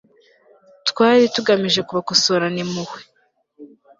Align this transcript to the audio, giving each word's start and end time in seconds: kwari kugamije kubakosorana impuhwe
kwari 0.93 1.25
kugamije 1.35 1.79
kubakosorana 1.87 2.59
impuhwe 2.65 2.99